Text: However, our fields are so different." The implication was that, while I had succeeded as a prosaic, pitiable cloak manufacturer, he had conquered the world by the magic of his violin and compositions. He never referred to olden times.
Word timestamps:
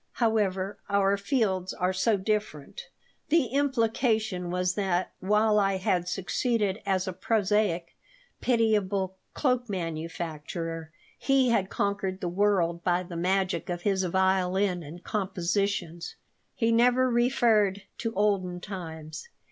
However, 0.13 0.79
our 0.89 1.15
fields 1.15 1.75
are 1.75 1.93
so 1.93 2.17
different." 2.17 2.87
The 3.29 3.49
implication 3.49 4.49
was 4.49 4.73
that, 4.73 5.11
while 5.19 5.59
I 5.59 5.77
had 5.77 6.07
succeeded 6.09 6.79
as 6.87 7.07
a 7.07 7.13
prosaic, 7.13 7.95
pitiable 8.39 9.15
cloak 9.35 9.69
manufacturer, 9.69 10.89
he 11.19 11.49
had 11.49 11.69
conquered 11.69 12.19
the 12.19 12.29
world 12.29 12.83
by 12.83 13.03
the 13.03 13.15
magic 13.15 13.69
of 13.69 13.83
his 13.83 14.03
violin 14.05 14.81
and 14.81 15.03
compositions. 15.03 16.15
He 16.55 16.71
never 16.71 17.07
referred 17.07 17.83
to 17.99 18.11
olden 18.15 18.59
times. 18.59 19.27